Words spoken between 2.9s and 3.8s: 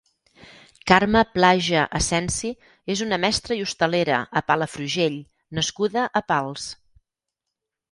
és una mestra i